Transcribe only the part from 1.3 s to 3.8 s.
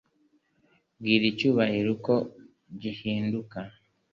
icyubahiro uko gihinduka;